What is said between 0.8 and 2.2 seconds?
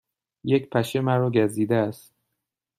مرا گزیده است.